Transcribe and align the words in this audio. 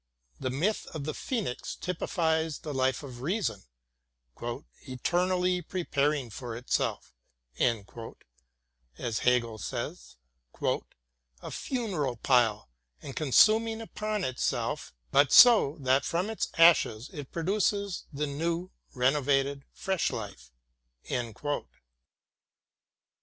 The 0.39 0.49
myth 0.49 0.87
of 0.95 1.03
the 1.03 1.13
Phoenix 1.13 1.75
typifies 1.75 2.57
the 2.57 2.73
life 2.73 3.03
of 3.03 3.21
reason 3.21 3.65
"eternally 4.87 5.61
preparing 5.61 6.31
for 6.31 6.55
itself," 6.55 7.13
as 8.97 9.19
Hegel 9.19 9.59
says, 9.59 10.15
"a 10.59 11.51
funeral 11.51 12.15
pile, 12.15 12.71
and 13.03 13.15
consuming 13.15 13.79
itself 13.79 13.91
upon 15.11 15.21
it; 15.21 15.23
but 15.23 15.31
so 15.31 15.77
that 15.81 16.03
from 16.03 16.31
its 16.31 16.47
ashes 16.57 17.11
it 17.13 17.31
produces 17.31 18.05
the 18.11 18.25
new, 18.25 18.71
renovated, 18.95 19.65
fresh 19.71 20.09
life." 20.09 20.49